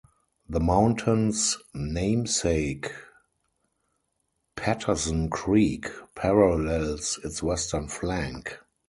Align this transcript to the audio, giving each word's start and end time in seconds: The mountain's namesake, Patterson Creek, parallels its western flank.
The 0.49 0.59
mountain's 0.59 1.59
namesake, 1.75 2.91
Patterson 4.55 5.29
Creek, 5.29 5.89
parallels 6.15 7.19
its 7.23 7.43
western 7.43 7.87
flank. 7.87 8.57